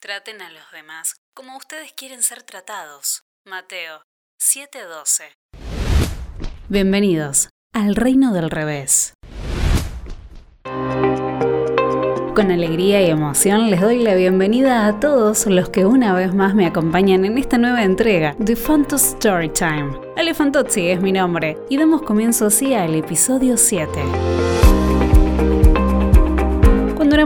[0.00, 3.24] Traten a los demás como ustedes quieren ser tratados.
[3.44, 4.02] Mateo
[4.40, 5.32] 7:12.
[6.68, 9.14] Bienvenidos al reino del revés.
[10.62, 16.54] Con alegría y emoción les doy la bienvenida a todos los que una vez más
[16.54, 19.98] me acompañan en esta nueva entrega de Phantom Storytime.
[20.16, 24.37] Alefantozzi es mi nombre y damos comienzo así al episodio 7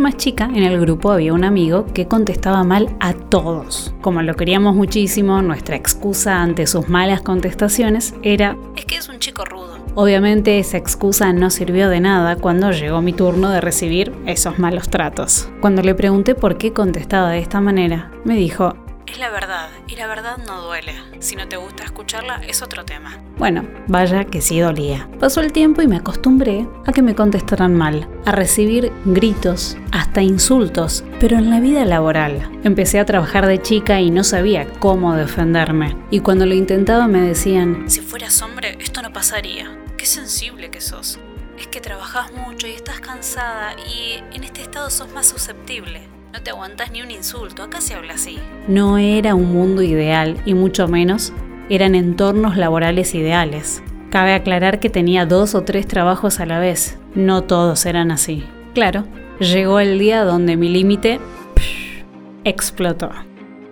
[0.00, 3.94] más chica, en el grupo había un amigo que contestaba mal a todos.
[4.00, 9.18] Como lo queríamos muchísimo, nuestra excusa ante sus malas contestaciones era, es que es un
[9.18, 9.78] chico rudo.
[9.94, 14.88] Obviamente esa excusa no sirvió de nada cuando llegó mi turno de recibir esos malos
[14.88, 15.50] tratos.
[15.60, 18.74] Cuando le pregunté por qué contestaba de esta manera, me dijo,
[19.12, 20.94] es la verdad, y la verdad no duele.
[21.20, 23.22] Si no te gusta escucharla, es otro tema.
[23.36, 25.06] Bueno, vaya que sí dolía.
[25.20, 30.22] Pasó el tiempo y me acostumbré a que me contestaran mal, a recibir gritos, hasta
[30.22, 32.50] insultos, pero en la vida laboral.
[32.64, 35.94] Empecé a trabajar de chica y no sabía cómo defenderme.
[36.10, 39.76] Y cuando lo intentaba me decían, si fueras hombre, esto no pasaría.
[39.98, 41.18] Qué sensible que sos.
[41.58, 46.00] Es que trabajas mucho y estás cansada y en este estado sos más susceptible.
[46.32, 48.38] No te aguantas ni un insulto, acá se habla así.
[48.66, 51.30] No era un mundo ideal y mucho menos
[51.68, 53.82] eran entornos laborales ideales.
[54.10, 58.44] Cabe aclarar que tenía dos o tres trabajos a la vez, no todos eran así.
[58.72, 59.04] Claro,
[59.40, 61.20] llegó el día donde mi límite
[62.44, 63.10] explotó.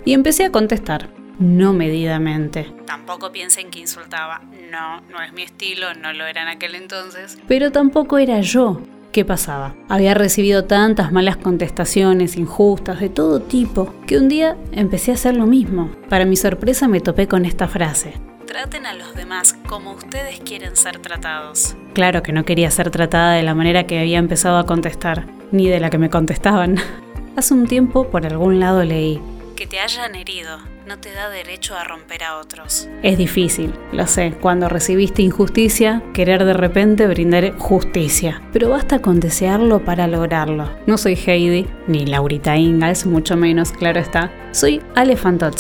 [0.04, 1.08] Y empecé a contestar,
[1.38, 2.70] no medidamente.
[2.86, 4.42] Tampoco piensen que insultaba.
[4.70, 7.38] No, no es mi estilo, no lo era en aquel entonces.
[7.48, 8.82] Pero tampoco era yo.
[9.12, 9.74] ¿Qué pasaba?
[9.88, 15.36] Había recibido tantas malas contestaciones injustas de todo tipo que un día empecé a hacer
[15.36, 15.90] lo mismo.
[16.08, 18.14] Para mi sorpresa me topé con esta frase.
[18.46, 21.76] Traten a los demás como ustedes quieren ser tratados.
[21.92, 25.68] Claro que no quería ser tratada de la manera que había empezado a contestar, ni
[25.68, 26.76] de la que me contestaban.
[27.36, 29.20] Hace un tiempo por algún lado leí,
[29.56, 30.58] que te hayan herido
[30.90, 32.88] no te da derecho a romper a otros.
[33.04, 39.20] Es difícil, lo sé, cuando recibiste injusticia, querer de repente brindar justicia, pero basta con
[39.20, 40.68] desearlo para lograrlo.
[40.88, 44.32] No soy Heidi, ni Laurita Ingalls, mucho menos, claro está.
[44.50, 45.16] Soy Ale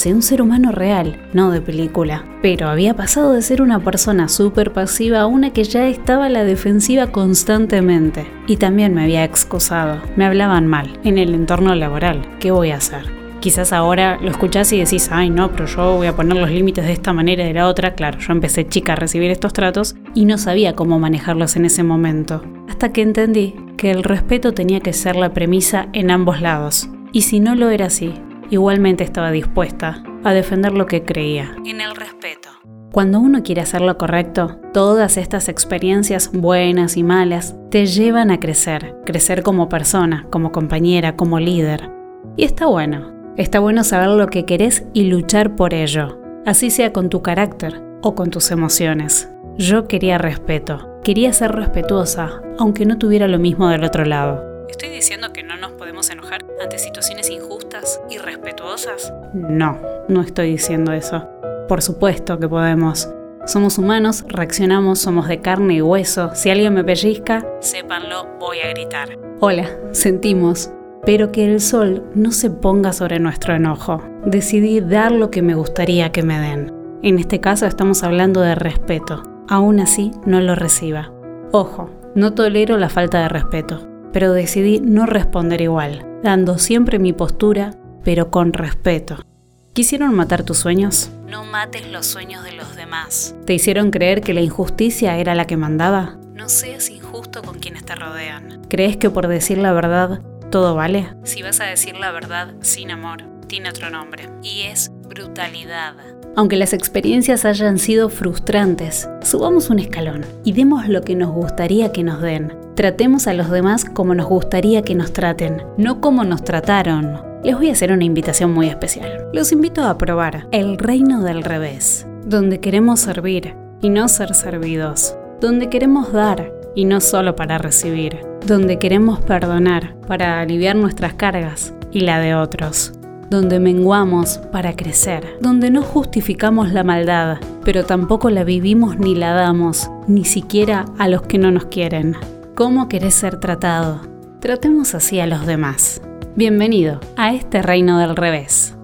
[0.06, 2.24] un ser humano real, no de película.
[2.42, 6.30] Pero había pasado de ser una persona súper pasiva a una que ya estaba a
[6.30, 8.26] la defensiva constantemente.
[8.48, 10.02] Y también me había excusado.
[10.16, 12.26] Me hablaban mal en el entorno laboral.
[12.40, 13.19] ¿Qué voy a hacer?
[13.40, 16.84] Quizás ahora lo escuchás y decís, ay no, pero yo voy a poner los límites
[16.84, 17.94] de esta manera y de la otra.
[17.94, 21.82] Claro, yo empecé chica a recibir estos tratos y no sabía cómo manejarlos en ese
[21.82, 22.42] momento.
[22.68, 26.90] Hasta que entendí que el respeto tenía que ser la premisa en ambos lados.
[27.12, 28.12] Y si no lo era así,
[28.50, 31.56] igualmente estaba dispuesta a defender lo que creía.
[31.64, 32.50] En el respeto.
[32.92, 38.38] Cuando uno quiere hacer lo correcto, todas estas experiencias buenas y malas te llevan a
[38.38, 41.88] crecer, crecer como persona, como compañera, como líder.
[42.36, 46.92] Y está bueno, Está bueno saber lo que querés y luchar por ello, así sea
[46.92, 49.30] con tu carácter o con tus emociones.
[49.56, 54.66] Yo quería respeto, quería ser respetuosa, aunque no tuviera lo mismo del otro lado.
[54.68, 59.12] ¿Estoy diciendo que no nos podemos enojar ante situaciones injustas y respetuosas?
[59.32, 61.28] No, no estoy diciendo eso.
[61.68, 63.08] Por supuesto que podemos.
[63.46, 66.34] Somos humanos, reaccionamos, somos de carne y hueso.
[66.34, 69.16] Si alguien me pellizca, sépanlo, voy a gritar.
[69.40, 70.70] Hola, sentimos,
[71.04, 74.02] pero que el sol no se ponga sobre nuestro enojo.
[74.24, 76.72] Decidí dar lo que me gustaría que me den.
[77.02, 79.22] En este caso estamos hablando de respeto.
[79.48, 81.12] Aún así, no lo reciba.
[81.52, 87.12] Ojo, no tolero la falta de respeto, pero decidí no responder igual, dando siempre mi
[87.12, 87.74] postura,
[88.04, 89.24] pero con respeto.
[89.72, 91.10] ¿Quisieron matar tus sueños?
[91.28, 93.34] No mates los sueños de los demás.
[93.46, 96.18] ¿Te hicieron creer que la injusticia era la que mandaba?
[96.34, 98.62] No seas injusto con quienes te rodean.
[98.68, 101.08] ¿Crees que por decir la verdad todo vale.
[101.24, 104.28] Si vas a decir la verdad sin amor, tiene otro nombre.
[104.42, 105.94] Y es brutalidad.
[106.36, 111.92] Aunque las experiencias hayan sido frustrantes, subamos un escalón y demos lo que nos gustaría
[111.92, 112.56] que nos den.
[112.76, 117.20] Tratemos a los demás como nos gustaría que nos traten, no como nos trataron.
[117.42, 119.28] Les voy a hacer una invitación muy especial.
[119.32, 125.16] Los invito a probar El Reino del Revés, donde queremos servir y no ser servidos,
[125.40, 131.74] donde queremos dar y no solo para recibir, donde queremos perdonar para aliviar nuestras cargas
[131.92, 132.92] y la de otros,
[133.30, 139.32] donde menguamos para crecer, donde no justificamos la maldad, pero tampoco la vivimos ni la
[139.32, 142.16] damos, ni siquiera a los que no nos quieren.
[142.54, 144.00] ¿Cómo querés ser tratado?
[144.40, 146.00] Tratemos así a los demás.
[146.34, 148.74] Bienvenido a este reino del revés.